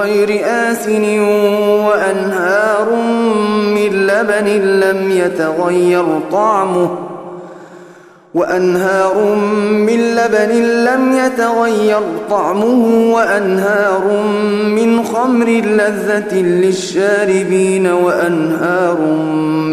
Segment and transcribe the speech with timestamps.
[0.00, 1.20] غير آسن
[1.86, 2.88] وأنهار
[3.74, 4.46] من لبن
[4.80, 6.90] لم يتغير طعمه
[8.34, 9.36] وأنهار
[9.70, 10.52] من لبن
[10.84, 12.00] لم يتغير
[12.30, 14.22] طعمه وأنهار
[14.66, 19.00] من خمر لذة للشاربين وأنهار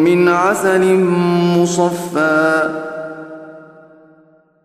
[0.05, 0.93] من عسل
[1.57, 2.69] مصفى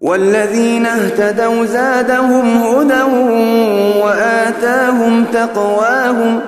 [0.00, 3.02] والذين اهتدوا زادهم هدى
[4.02, 6.40] وآتاهم تقواهم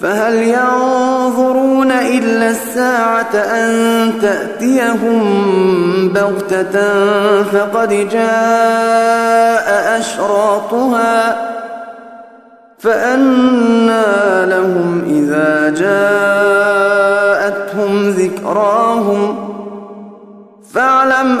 [0.00, 5.22] فهل ينظرون إلا الساعة أن تأتيهم
[6.08, 7.02] بغتة
[7.42, 11.50] فقد جاء أشراطها
[12.78, 16.70] فأنا لهم إذا جاءتهم
[18.10, 19.54] ذكراهم
[20.74, 21.40] فاعلم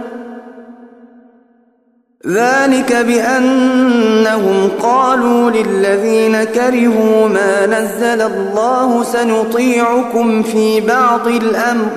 [2.27, 11.87] ذلك بأنهم قالوا للذين كرهوا ما نزل الله سنطيعكم في بعض الأمر.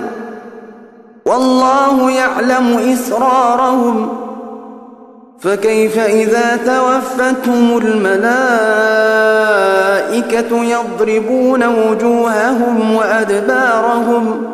[1.27, 4.09] والله يعلم إسرارهم.
[5.41, 8.35] فكيف إذا توفتهم الملائكة
[10.65, 14.54] يضربون وجوههم وأدبارهم؟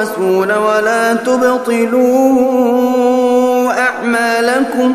[0.00, 2.00] الرسول ولا تبطلوا
[3.78, 4.94] أعمالكم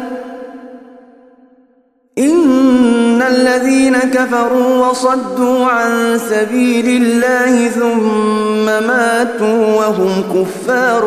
[2.17, 11.03] إن الذين كفروا وصدوا عن سبيل الله ثم ماتوا وهم كفار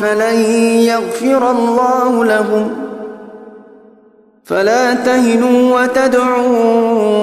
[0.00, 0.40] فلن
[0.80, 2.70] يغفر الله لهم
[4.44, 7.15] فلا تهنوا وتدعوا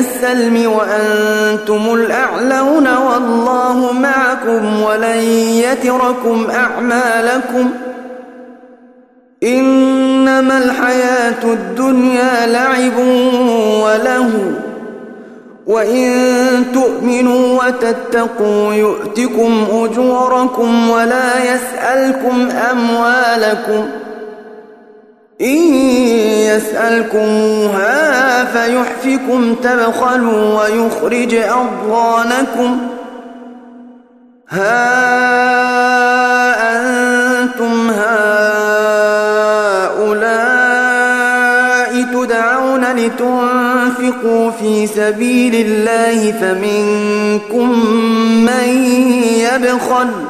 [0.00, 5.20] السلم وأنتم الأعلون والله معكم ولن
[5.64, 7.70] يتركم أعمالكم
[9.42, 12.98] إنما الحياة الدنيا لعب
[13.82, 14.30] وله
[15.66, 16.12] وإن
[16.74, 24.09] تؤمنوا وتتقوا يؤتكم أجوركم ولا يسألكم أموالكم ۖ
[25.40, 25.74] إن
[26.56, 32.78] يسألكموها فيحفكم تبخلوا ويخرج أضغانكم.
[34.50, 35.20] ها
[36.76, 38.30] أنتم هؤلاء
[42.02, 47.68] تدعون لتنفقوا في سبيل الله فمنكم
[48.44, 48.68] من
[49.38, 50.29] يبخل